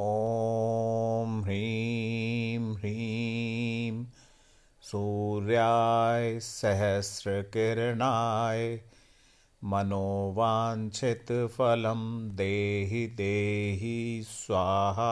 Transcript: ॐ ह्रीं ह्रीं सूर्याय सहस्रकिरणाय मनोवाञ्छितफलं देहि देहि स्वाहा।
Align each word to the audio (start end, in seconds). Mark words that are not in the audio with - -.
ॐ 0.00 1.42
ह्रीं 1.44 2.74
ह्रीं 2.74 4.04
सूर्याय 4.82 6.40
सहस्रकिरणाय 6.40 8.78
मनोवाञ्छितफलं 9.64 12.36
देहि 12.36 13.06
देहि 13.06 14.24
स्वाहा। 14.26 15.08